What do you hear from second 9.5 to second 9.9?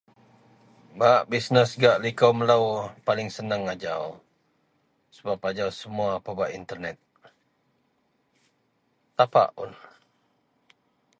un